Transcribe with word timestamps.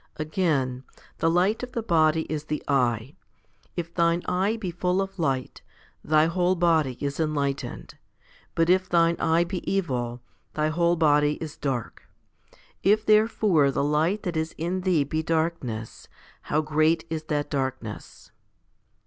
Again, 0.15 0.83
The 1.19 1.29
light 1.29 1.61
of 1.61 1.73
the 1.73 1.83
body 1.83 2.23
is 2.23 2.45
the 2.45 2.63
eye; 2.67 3.13
if 3.77 3.93
thine 3.93 4.23
eye 4.25 4.57
be 4.57 4.71
full 4.71 4.99
of 4.99 5.19
light, 5.19 5.61
thy 6.03 6.25
whole 6.25 6.55
body 6.55 6.97
is 6.99 7.19
enlightened, 7.19 7.93
but 8.55 8.67
if 8.67 8.89
thine 8.89 9.15
eye 9.19 9.43
be 9.43 9.57
evil, 9.71 10.23
thy 10.55 10.69
whole 10.69 10.95
body 10.95 11.33
is 11.33 11.55
dark. 11.55 12.09
If 12.81 13.05
therefore 13.05 13.69
the 13.69 13.83
light 13.83 14.23
that 14.23 14.35
is 14.35 14.55
in 14.57 14.81
thee 14.81 15.03
be 15.03 15.21
darkness, 15.21 16.07
how 16.49 16.61
great 16.61 17.05
is 17.11 17.25
that 17.25 17.51
darkness? 17.51 18.31